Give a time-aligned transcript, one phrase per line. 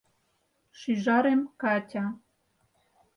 [0.79, 2.05] —Шӱжарем, Катя.